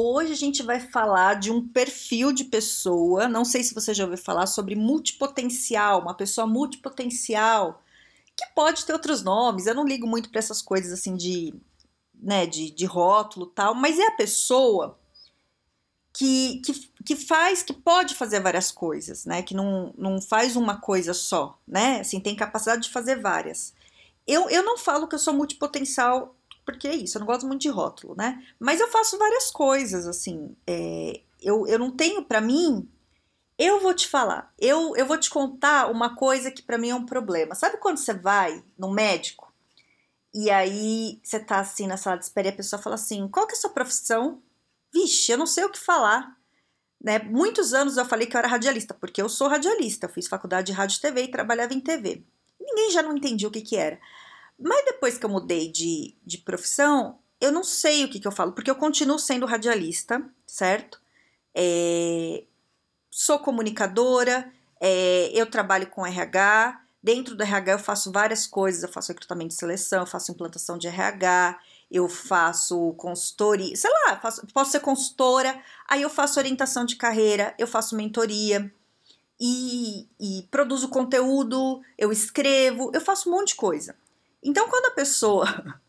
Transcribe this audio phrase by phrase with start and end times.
[0.00, 3.26] Hoje a gente vai falar de um perfil de pessoa.
[3.26, 7.82] Não sei se você já ouviu falar sobre multipotencial, uma pessoa multipotencial,
[8.36, 9.66] que pode ter outros nomes.
[9.66, 11.52] Eu não ligo muito para essas coisas assim de,
[12.14, 14.96] né, de, de rótulo tal, mas é a pessoa
[16.12, 16.72] que, que,
[17.04, 19.42] que faz, que pode fazer várias coisas, né?
[19.42, 22.02] Que não, não faz uma coisa só, né?
[22.02, 23.74] Assim, tem capacidade de fazer várias.
[24.24, 26.37] Eu, eu não falo que eu sou multipotencial
[26.68, 28.44] porque é isso, eu não gosto muito de rótulo, né?
[28.60, 30.54] Mas eu faço várias coisas, assim.
[30.66, 32.86] É, eu, eu não tenho, para mim,
[33.58, 36.94] eu vou te falar, eu, eu vou te contar uma coisa que para mim é
[36.94, 37.54] um problema.
[37.54, 39.50] Sabe quando você vai no médico
[40.34, 43.46] e aí você tá assim na sala de espera e a pessoa fala assim: qual
[43.46, 44.42] que é a sua profissão?
[44.92, 46.36] Vixe, eu não sei o que falar.
[47.02, 47.18] Né?
[47.18, 50.66] Muitos anos eu falei que eu era radialista, porque eu sou radialista, eu fiz faculdade
[50.66, 52.22] de rádio e TV e trabalhava em TV.
[52.60, 53.98] Ninguém já não entendia o que, que era.
[54.58, 58.32] Mas depois que eu mudei de, de profissão, eu não sei o que, que eu
[58.32, 61.00] falo, porque eu continuo sendo radialista, certo?
[61.54, 62.44] É,
[63.10, 66.82] sou comunicadora, é, eu trabalho com RH.
[67.00, 70.76] Dentro do RH eu faço várias coisas, eu faço recrutamento de seleção, eu faço implantação
[70.76, 71.60] de RH,
[71.90, 77.54] eu faço consultoria, sei lá, faço, posso ser consultora, aí eu faço orientação de carreira,
[77.56, 78.72] eu faço mentoria
[79.40, 83.96] e, e produzo conteúdo, eu escrevo, eu faço um monte de coisa.
[84.42, 85.46] Então, quando a pessoa.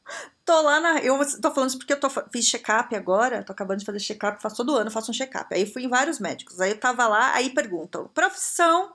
[0.46, 1.00] tô lá na.
[1.00, 4.42] Eu tô falando isso porque eu tô, fiz check-up agora, tô acabando de fazer check-up,
[4.42, 5.54] faço todo ano, faço um check-up.
[5.54, 6.60] Aí fui em vários médicos.
[6.60, 8.94] Aí eu tava lá, aí perguntam: profissão.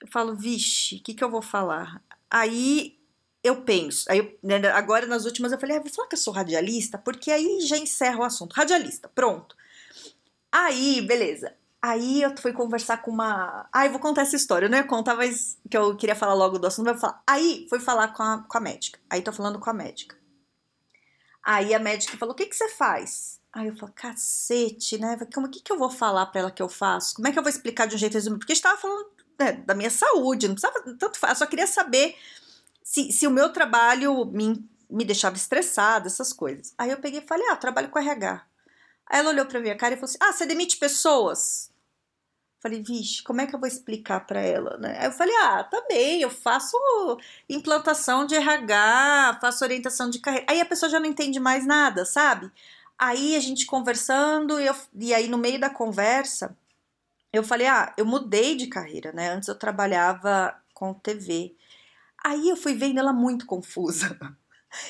[0.00, 2.00] Eu falo, vixe, o que, que eu vou falar?
[2.30, 2.96] Aí
[3.42, 6.20] eu penso, aí eu, né, agora nas últimas eu falei, ah, vou falar que eu
[6.20, 8.52] sou radialista, porque aí já encerra o assunto.
[8.52, 9.56] Radialista, pronto.
[10.52, 11.54] Aí, beleza.
[11.80, 13.68] Aí eu fui conversar com uma.
[13.72, 14.66] Ai, ah, vou contar essa história.
[14.66, 16.86] Eu não ia contar, mas que eu queria falar logo do assunto.
[16.86, 17.22] Vou falar.
[17.26, 18.98] Aí fui falar com a, com a médica.
[19.08, 20.16] Aí tô falando com a médica.
[21.42, 23.40] Aí a médica falou: O que, que você faz?
[23.52, 25.16] Aí eu falei: Cacete, né?
[25.32, 27.14] Como o que, que eu vou falar pra ela que eu faço?
[27.14, 28.40] Como é que eu vou explicar de um jeito resumido?
[28.40, 29.06] Porque estava falando
[29.38, 31.18] né, da minha saúde, não precisava tanto.
[31.26, 32.16] Eu só queria saber
[32.82, 36.74] se, se o meu trabalho me, me deixava estressada, essas coisas.
[36.76, 38.44] Aí eu peguei e falei: Ah, trabalho com RH.
[39.08, 41.68] Aí ela olhou pra minha cara e falou assim: Ah, você demite pessoas?
[42.60, 44.98] Falei, vixe, como é que eu vou explicar para ela, né?
[44.98, 46.76] Aí eu falei, ah, tá bem, eu faço
[47.48, 50.46] implantação de RH, faço orientação de carreira.
[50.50, 52.50] Aí a pessoa já não entende mais nada, sabe?
[52.98, 56.56] Aí a gente conversando, e, eu, e aí no meio da conversa,
[57.32, 59.30] eu falei, ah, eu mudei de carreira, né?
[59.30, 61.54] Antes eu trabalhava com TV.
[62.24, 64.18] Aí eu fui vendo ela muito confusa.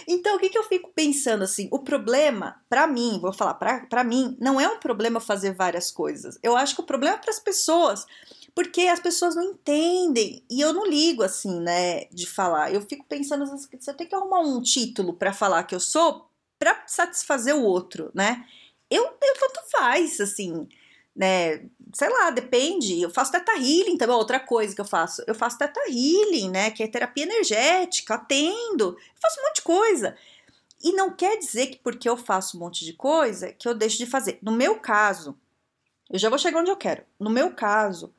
[0.07, 1.69] Então, o que, que eu fico pensando assim?
[1.71, 6.39] O problema, para mim, vou falar para mim, não é um problema fazer várias coisas.
[6.43, 8.05] Eu acho que o problema é para as pessoas,
[8.55, 12.73] porque as pessoas não entendem e eu não ligo assim, né, de falar.
[12.73, 16.29] Eu fico pensando eu tenho que arrumar um título para falar que eu sou
[16.59, 18.45] para satisfazer o outro, né?
[18.91, 20.67] Eu, eu tanto faz, assim
[21.19, 21.69] né?
[21.93, 23.01] Sei lá, depende.
[23.01, 25.23] Eu faço teta healing também, outra coisa que eu faço.
[25.27, 26.71] Eu faço teta healing, né?
[26.71, 30.17] Que é terapia energética, atendo, eu faço um monte de coisa.
[30.83, 33.99] E não quer dizer que porque eu faço um monte de coisa que eu deixo
[33.99, 34.39] de fazer.
[34.43, 35.37] No meu caso,
[36.11, 37.03] eu já vou chegar onde eu quero.
[37.19, 38.15] No meu caso,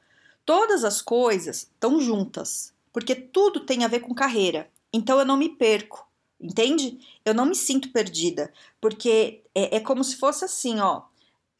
[0.46, 4.70] todas as coisas estão juntas, porque tudo tem a ver com carreira.
[4.92, 6.06] Então eu não me perco,
[6.40, 7.00] entende?
[7.24, 11.04] Eu não me sinto perdida, porque é, é como se fosse assim, ó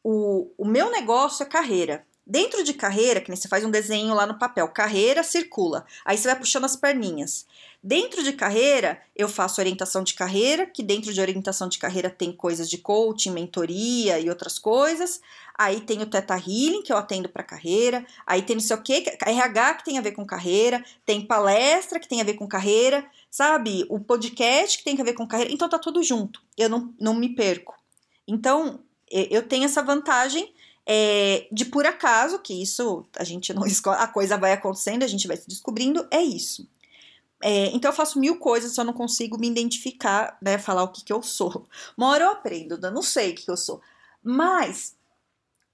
[0.02, 2.04] o, o meu negócio é carreira.
[2.26, 5.84] Dentro de carreira, que nem você faz um desenho lá no papel, carreira circula.
[6.04, 7.44] Aí você vai puxando as perninhas.
[7.82, 12.30] Dentro de carreira, eu faço orientação de carreira, que dentro de orientação de carreira tem
[12.30, 15.20] coisas de coaching, mentoria e outras coisas.
[15.58, 18.06] Aí tem o Teta Healing, que eu atendo para carreira.
[18.26, 20.84] Aí tem não sei o que, RH que tem a ver com carreira.
[21.04, 23.86] Tem palestra que tem a ver com carreira, sabe?
[23.88, 25.52] O podcast que tem a ver com carreira.
[25.52, 26.42] Então tá tudo junto.
[26.56, 27.74] Eu não, não me perco.
[28.28, 30.52] Então, eu tenho essa vantagem
[30.86, 35.08] é, de por acaso, que isso a gente não escolhe, a coisa vai acontecendo, a
[35.08, 36.68] gente vai se descobrindo, é isso.
[37.42, 41.04] É, então eu faço mil coisas, só não consigo me identificar, né, falar o que,
[41.04, 41.66] que eu sou.
[41.96, 43.80] Uma hora eu aprendo, eu não sei o que, que eu sou.
[44.22, 44.94] Mas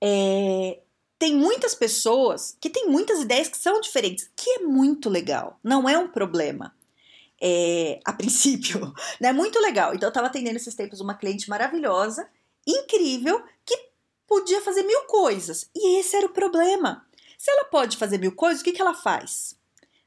[0.00, 0.80] é,
[1.18, 5.88] tem muitas pessoas que têm muitas ideias que são diferentes, que é muito legal, não
[5.88, 6.74] é um problema.
[7.40, 9.32] É, a princípio, né?
[9.32, 9.94] Muito legal.
[9.94, 12.26] Então, eu estava atendendo esses tempos uma cliente maravilhosa
[12.66, 13.76] incrível que
[14.26, 15.70] podia fazer mil coisas.
[15.74, 17.06] E esse era o problema.
[17.38, 19.56] Se ela pode fazer mil coisas, o que, que ela faz?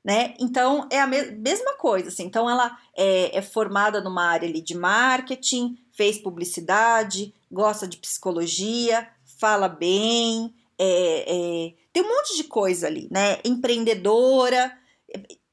[0.04, 0.34] Né?
[0.40, 2.10] Então é a me mesma coisa.
[2.10, 2.24] Assim.
[2.24, 9.08] Então ela é, é, formada numa área ali de marketing, fez publicidade, gosta de psicologia,
[9.38, 13.40] fala bem, é, é, tem um monte de coisa ali, né?
[13.44, 14.78] Empreendedora,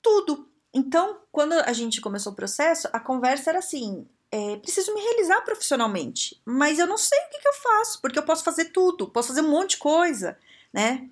[0.00, 0.48] tudo.
[0.72, 4.06] Então, quando a gente começou o processo, a conversa era assim:
[4.36, 8.18] é, preciso me realizar profissionalmente, mas eu não sei o que, que, eu faço, porque
[8.18, 10.38] eu posso fazer tudo, posso fazer um monte de coisa,
[10.70, 11.08] né?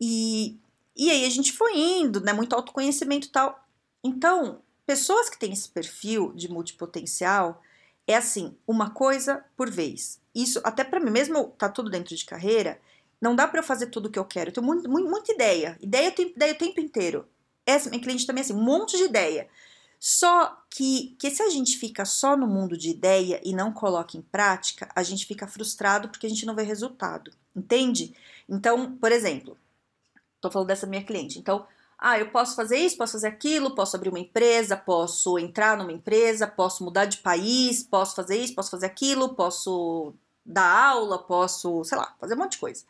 [0.00, 0.56] E,
[0.96, 2.32] e aí a gente foi indo, né?
[2.32, 3.64] Muito autoconhecimento e tal.
[4.02, 7.62] Então, pessoas que têm esse perfil de multipotencial,
[8.08, 10.20] é assim, uma coisa por vez.
[10.34, 12.80] Isso, até para mim, mesmo tá tudo dentro de carreira,
[13.20, 14.50] não dá para eu fazer tudo o que eu quero.
[14.50, 15.78] Eu tenho muito, muito, muita ideia.
[15.80, 17.24] Ideia eu tenho ideia o tempo inteiro.
[17.64, 19.48] Essa minha cliente também, assim, um monte de ideia.
[19.98, 24.16] Só que, que se a gente fica só no mundo de ideia e não coloca
[24.16, 28.14] em prática, a gente fica frustrado porque a gente não vê resultado, entende?
[28.48, 29.56] Então, por exemplo,
[30.40, 31.38] tô falando dessa minha cliente.
[31.38, 31.66] Então,
[31.98, 35.92] ah, eu posso fazer isso, posso fazer aquilo, posso abrir uma empresa, posso entrar numa
[35.92, 40.12] empresa, posso mudar de país, posso fazer isso, posso fazer aquilo, posso
[40.44, 42.84] dar aula, posso, sei lá, fazer um monte de coisa.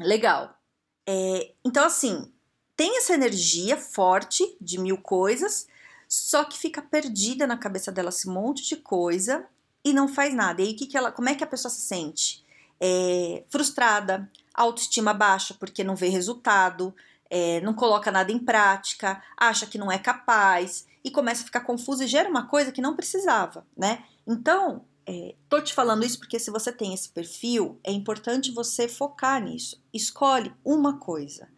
[0.00, 0.58] Legal.
[1.06, 2.32] É, então, assim,
[2.76, 5.68] tem essa energia forte de mil coisas,
[6.14, 9.46] só que fica perdida na cabeça dela esse monte de coisa
[9.82, 10.60] e não faz nada.
[10.60, 12.44] E aí, que que ela, como é que a pessoa se sente?
[12.78, 16.94] É, frustrada, autoestima baixa porque não vê resultado,
[17.30, 21.60] é, não coloca nada em prática, acha que não é capaz e começa a ficar
[21.60, 24.04] confusa e gera uma coisa que não precisava, né?
[24.26, 28.86] Então, é, tô te falando isso porque se você tem esse perfil, é importante você
[28.86, 29.82] focar nisso.
[29.94, 31.48] Escolhe uma coisa.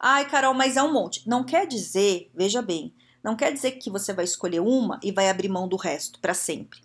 [0.00, 1.28] Ai, Carol, mas é um monte.
[1.28, 5.28] Não quer dizer, veja bem, não quer dizer que você vai escolher uma e vai
[5.28, 6.80] abrir mão do resto para sempre.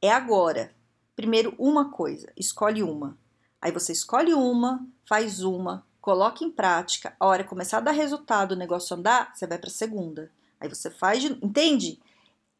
[0.00, 0.72] É agora.
[1.16, 3.18] Primeiro, uma coisa, escolhe uma.
[3.60, 7.14] Aí você escolhe uma, faz uma, coloca em prática.
[7.18, 10.30] A hora começar a dar resultado, o negócio andar, você vai para a segunda.
[10.60, 12.00] Aí você faz, de, entende?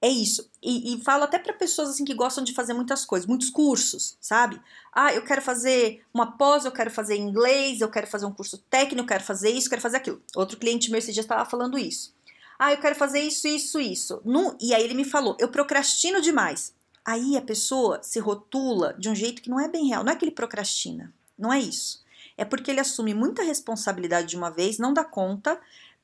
[0.01, 0.49] É isso.
[0.63, 4.17] E, e falo até para pessoas assim que gostam de fazer muitas coisas, muitos cursos,
[4.21, 4.61] sabe?
[4.93, 8.59] Ah, eu quero fazer uma pós, eu quero fazer inglês, eu quero fazer um curso
[8.71, 10.23] técnico, eu quero fazer isso, eu quero fazer aquilo.
[10.37, 12.15] Outro cliente meu esse dia estava falando isso.
[12.59, 14.23] Ah, eu quero fazer isso, isso, isso.
[14.61, 16.75] e aí ele me falou, eu procrastino demais.
[17.05, 20.05] Aí a pessoa se rotula de um jeito que não é bem real.
[20.05, 22.05] Não é que ele procrastina, não é isso.
[22.37, 25.59] É porque ele assume muita responsabilidade de uma vez, não dá conta,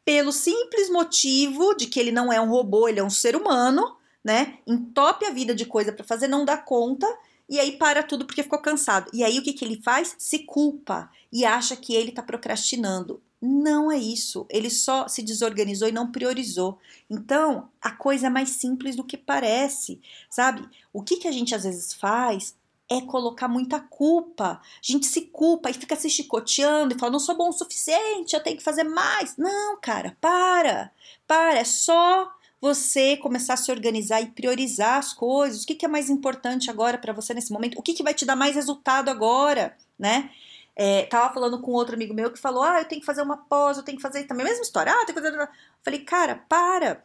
[0.05, 3.97] pelo simples motivo de que ele não é um robô, ele é um ser humano,
[4.23, 4.59] né?
[4.67, 7.07] Entope a vida de coisa para fazer, não dá conta
[7.49, 9.11] e aí para tudo porque ficou cansado.
[9.13, 10.15] E aí o que, que ele faz?
[10.19, 13.23] Se culpa e acha que ele está procrastinando.
[13.47, 14.47] Não é isso.
[14.49, 16.79] Ele só se desorganizou e não priorizou.
[17.11, 20.01] Então, a coisa é mais simples do que parece,
[20.31, 20.67] sabe?
[20.95, 22.57] O que, que a gente às vezes faz
[22.91, 24.63] é colocar muita culpa.
[24.63, 28.35] A gente se culpa e fica se chicoteando e fala: não sou bom o suficiente,
[28.35, 29.37] eu tenho que fazer mais.
[29.37, 30.91] Não, cara, para.
[31.27, 31.59] Para.
[31.59, 32.33] É só
[32.63, 35.65] você começar a se organizar e priorizar as coisas.
[35.65, 37.79] O que, que é mais importante agora para você nesse momento?
[37.79, 40.31] O que, que vai te dar mais resultado agora, né?
[40.77, 43.37] É, tava falando com outro amigo meu que falou: Ah, eu tenho que fazer uma
[43.37, 44.93] pós, eu tenho que fazer também mesma história.
[44.93, 45.49] Ah, tem que fazer.
[45.83, 47.05] Falei, cara, para.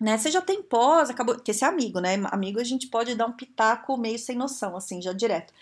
[0.00, 0.18] Né?
[0.18, 1.38] Você já tem pós, acabou.
[1.40, 2.14] Que esse é amigo, né?
[2.32, 5.52] Amigo a gente pode dar um pitaco meio sem noção, assim, já direto.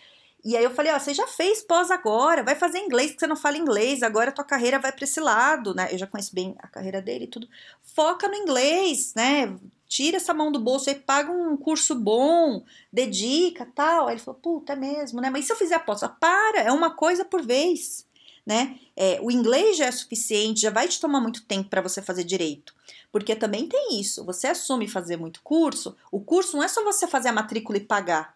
[0.45, 3.29] E aí eu falei, ó, você já fez pós agora, vai fazer inglês, que você
[3.29, 5.89] não fala inglês, agora a tua carreira vai para esse lado, né?
[5.93, 7.49] Eu já conheço bem a carreira dele e tudo.
[7.83, 9.57] Foca no inglês, né?
[9.87, 14.09] Tira essa mão do bolso e paga um curso bom, dedica, tal.
[14.09, 15.31] Aí ele falou, puta, é mesmo, né?
[15.31, 16.01] Mas se eu fizer pós?
[16.19, 18.05] Para, é uma coisa por vez,
[18.45, 18.81] né?
[18.97, 22.25] É, o inglês já é suficiente, já vai te tomar muito tempo para você fazer
[22.25, 22.75] direito.
[23.13, 27.07] Porque também tem isso, você assume fazer muito curso, o curso não é só você
[27.07, 28.35] fazer a matrícula e pagar.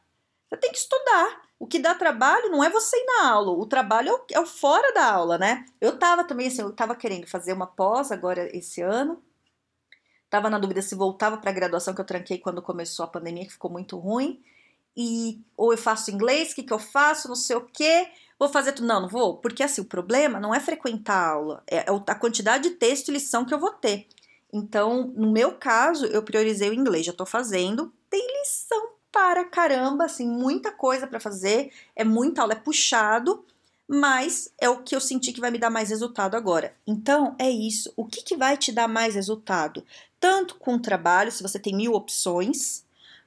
[0.49, 1.46] Você tem que estudar.
[1.59, 4.41] O que dá trabalho não é você ir na aula, o trabalho é o, é
[4.41, 5.65] o fora da aula, né?
[5.81, 9.23] Eu tava também assim, eu tava querendo fazer uma pós agora esse ano.
[10.29, 13.47] Tava na dúvida se voltava para a graduação que eu tranquei quando começou a pandemia,
[13.47, 14.43] que ficou muito ruim.
[14.97, 18.09] E ou eu faço inglês, o que, que eu faço, não sei o quê.
[18.39, 18.87] Vou fazer tudo.
[18.87, 19.39] Não, não vou.
[19.39, 23.09] Porque assim, o problema não é frequentar a aula, é, é a quantidade de texto
[23.09, 24.07] e lição que eu vou ter.
[24.53, 27.93] Então, no meu caso, eu priorizei o inglês, já tô fazendo.
[28.11, 33.43] Tem lição para caramba, assim, muita coisa para fazer, é muita aula, é puxado,
[33.89, 36.77] mas é o que eu senti que vai me dar mais resultado agora.
[36.87, 37.91] Então, é isso.
[37.97, 39.83] O que, que vai te dar mais resultado?
[40.21, 42.85] Tanto com o trabalho, se você tem mil opções,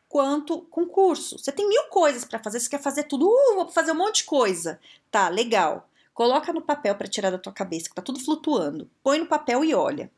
[0.08, 1.39] quanto com curso.
[1.39, 4.17] Você tem mil coisas para fazer, você quer fazer tudo, uh, vou fazer um monte
[4.17, 4.79] de coisa.
[5.10, 5.89] Tá, legal.
[6.13, 8.88] Coloca no papel para tirar da tua cabeça, que tá tudo flutuando.
[9.01, 10.12] Põe no papel e olha.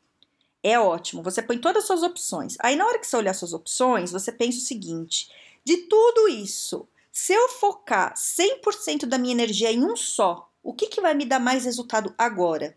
[0.62, 2.56] É ótimo, você põe todas as suas opções.
[2.60, 5.30] Aí, na hora que você olhar suas opções, você pensa o seguinte:
[5.64, 10.86] de tudo isso, Se eu focar 100% da minha energia em um só, o que,
[10.86, 12.74] que vai me dar mais resultado agora?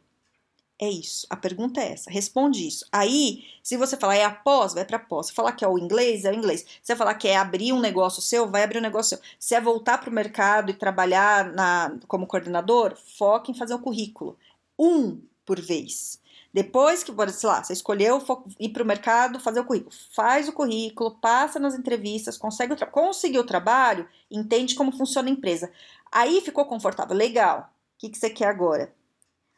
[0.77, 1.25] É isso.
[1.29, 2.11] A pergunta é essa.
[2.11, 2.85] Responde isso.
[2.91, 5.27] Aí, se você falar é a pós, vai para pós.
[5.27, 6.65] Se falar que é o inglês, é o inglês.
[6.83, 9.25] Se falar que é abrir um negócio seu, vai abrir um negócio seu.
[9.39, 13.79] Se é voltar para o mercado e trabalhar na, como coordenador, foque em fazer o
[13.79, 14.37] currículo.
[14.77, 16.19] Um por vez.
[16.55, 18.23] Depois que, sei lá, você escolheu
[18.57, 22.87] ir para o mercado, fazer o currículo, faz o currículo, passa nas entrevistas, consegue o
[22.87, 25.69] conseguiu o trabalho, entende como funciona a empresa.
[26.09, 27.69] Aí ficou confortável, legal.
[27.95, 28.89] O que, que você quer agora?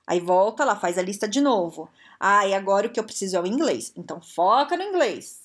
[0.07, 1.87] Aí volta lá, faz a lista de novo.
[2.19, 3.93] Ah, e agora o que eu preciso é o inglês.
[3.95, 5.41] Então foca no inglês.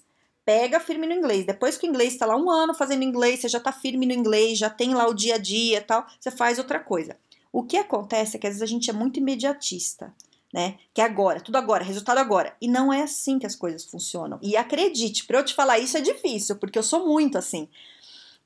[0.47, 1.45] Pega firme no inglês.
[1.45, 4.15] Depois que o inglês está lá um ano fazendo inglês, você já está firme no
[4.15, 7.15] inglês, já tem lá o dia a dia tal, você faz outra coisa.
[7.53, 10.15] O que acontece é que às vezes a gente é muito imediatista
[10.53, 10.79] né?
[10.93, 12.55] Que é agora, tudo agora, resultado agora.
[12.61, 14.39] E não é assim que as coisas funcionam.
[14.43, 17.69] E acredite, para eu te falar isso é difícil, porque eu sou muito assim.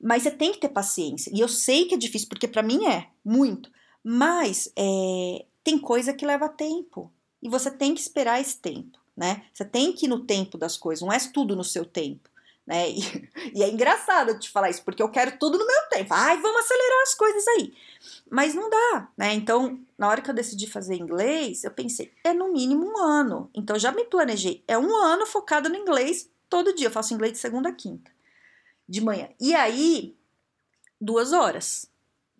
[0.00, 1.30] Mas você tem que ter paciência.
[1.34, 3.70] E eu sei que é difícil, porque para mim é muito.
[4.04, 7.10] Mas é, tem coisa que leva tempo.
[7.42, 9.42] E você tem que esperar esse tempo, né?
[9.52, 12.30] Você tem que ir no tempo das coisas, não é tudo no seu tempo.
[12.66, 12.90] Né?
[12.90, 16.12] E, e é engraçado te falar isso, porque eu quero tudo no meu tempo.
[16.12, 17.74] Ai, vamos acelerar as coisas aí.
[18.30, 19.34] Mas não dá, né?
[19.34, 23.50] Então, na hora que eu decidi fazer inglês, eu pensei, é no mínimo um ano.
[23.54, 24.64] Então, já me planejei.
[24.66, 26.88] É um ano focado no inglês todo dia.
[26.88, 28.10] Eu faço inglês de segunda a quinta,
[28.88, 29.28] de manhã.
[29.40, 30.16] E aí,
[31.00, 31.90] duas horas.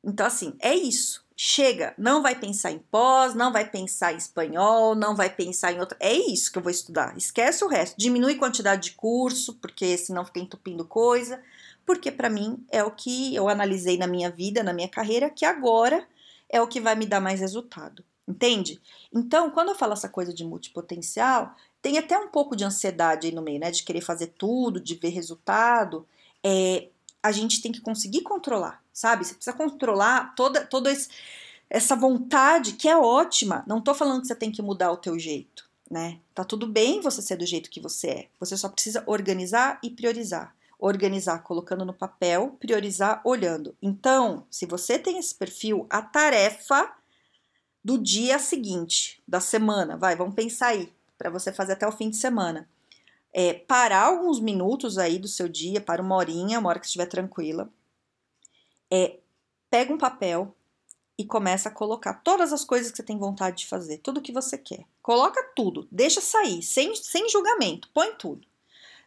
[0.02, 1.25] Então, assim, é isso.
[1.36, 5.78] Chega, não vai pensar em pós, não vai pensar em espanhol, não vai pensar em
[5.78, 5.96] outra.
[6.00, 7.16] É isso que eu vou estudar.
[7.16, 7.96] Esquece o resto.
[7.98, 11.40] Diminui a quantidade de curso, porque senão fica entupindo coisa
[11.86, 15.44] porque para mim é o que eu analisei na minha vida, na minha carreira, que
[15.44, 16.06] agora
[16.50, 18.04] é o que vai me dar mais resultado.
[18.28, 18.80] Entende?
[19.14, 23.32] Então, quando eu falo essa coisa de multipotencial, tem até um pouco de ansiedade aí
[23.32, 23.70] no meio, né?
[23.70, 26.04] De querer fazer tudo, de ver resultado.
[26.42, 26.88] É,
[27.22, 29.26] a gente tem que conseguir controlar, sabe?
[29.26, 31.10] Você precisa controlar toda, toda esse,
[31.68, 33.62] essa vontade que é ótima.
[33.66, 36.18] Não tô falando que você tem que mudar o teu jeito, né?
[36.34, 38.28] Tá tudo bem você ser do jeito que você é.
[38.40, 43.74] Você só precisa organizar e priorizar organizar colocando no papel, priorizar olhando.
[43.80, 46.92] Então, se você tem esse perfil, a tarefa
[47.82, 52.10] do dia seguinte, da semana, vai, vamos pensar aí, para você fazer até o fim
[52.10, 52.68] de semana.
[53.32, 57.06] É, parar alguns minutos aí do seu dia, para uma horinha, uma hora que estiver
[57.06, 57.70] tranquila.
[58.90, 59.18] É,
[59.70, 60.54] pega um papel
[61.18, 64.32] e começa a colocar todas as coisas que você tem vontade de fazer, tudo que
[64.32, 64.84] você quer.
[65.02, 68.46] Coloca tudo, deixa sair, sem, sem julgamento, põe tudo.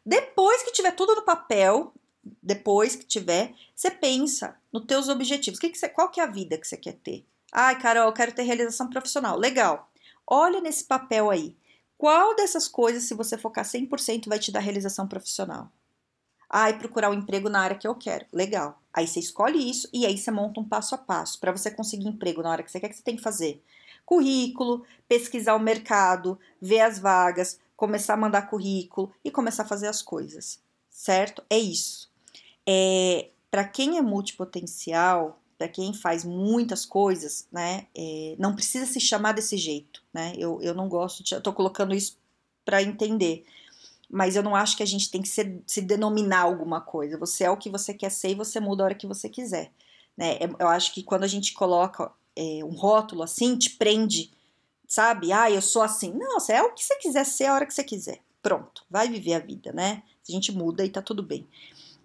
[0.06, 1.94] Depois que tiver tudo no papel,
[2.42, 5.60] depois que tiver, você pensa nos teus objetivos.
[5.60, 7.26] Que que você, qual que é a vida que você quer ter?
[7.52, 9.38] Ai, Carol, eu quero ter realização profissional.
[9.38, 9.92] Legal.
[10.26, 11.56] Olha nesse papel aí.
[11.98, 15.72] Qual dessas coisas, se você focar 100%, vai te dar realização profissional?
[16.50, 18.26] Ai, procurar um emprego na área que eu quero.
[18.34, 18.82] Legal.
[18.92, 22.08] Aí você escolhe isso e aí você monta um passo a passo para você conseguir
[22.08, 23.64] emprego na hora que você quer que você tem que fazer.
[24.06, 29.88] Currículo, pesquisar o mercado, ver as vagas, começar a mandar currículo e começar a fazer
[29.88, 31.44] as coisas, certo?
[31.50, 32.10] É isso.
[32.68, 39.00] É, para quem é multipotencial, para quem faz muitas coisas, né, é, não precisa se
[39.00, 40.34] chamar desse jeito, né?
[40.38, 42.18] Eu, eu não gosto, de, eu tô colocando isso
[42.66, 43.46] para entender,
[44.10, 47.18] mas eu não acho que a gente tem que se, se denominar alguma coisa.
[47.18, 49.72] Você é o que você quer ser e você muda a hora que você quiser,
[50.18, 50.36] né?
[50.36, 54.32] É, eu acho que quando a gente coloca é, um rótulo assim, te prende
[54.90, 55.32] sabe?
[55.32, 56.12] Ah, eu sou assim.
[56.12, 58.20] Não, você é o que você quiser ser a hora que você quiser.
[58.42, 60.02] Pronto, vai viver a vida, né?
[60.28, 61.48] A gente muda e tá tudo bem.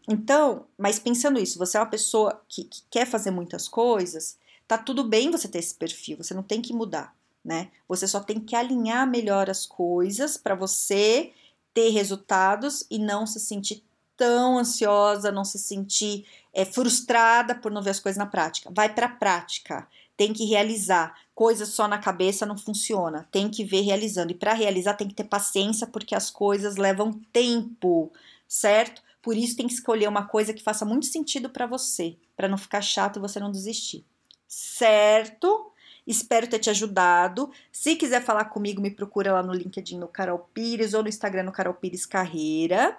[0.06, 4.36] Então, mas pensando isso, você é uma pessoa que, que quer fazer muitas coisas,
[4.68, 7.70] tá tudo bem você ter esse perfil, você não tem que mudar, né?
[7.88, 11.32] Você só tem que alinhar melhor as coisas para você
[11.74, 13.84] ter resultados e não se sentir
[14.16, 18.70] tão ansiosa, não se sentir é, frustrada por não ver as coisas na prática.
[18.72, 21.14] Vai para a prática tem que realizar.
[21.34, 24.30] Coisas só na cabeça não funciona, tem que ver realizando.
[24.30, 28.12] E para realizar tem que ter paciência, porque as coisas levam tempo,
[28.48, 29.02] certo?
[29.20, 32.58] Por isso tem que escolher uma coisa que faça muito sentido para você, para não
[32.58, 34.04] ficar chato e você não desistir.
[34.46, 35.72] Certo?
[36.06, 37.50] Espero ter te ajudado.
[37.72, 41.44] Se quiser falar comigo, me procura lá no LinkedIn no Carol Pires ou no Instagram
[41.44, 42.98] no Carol Pires Carreira.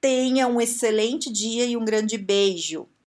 [0.00, 2.88] Tenha um excelente dia e um grande beijo.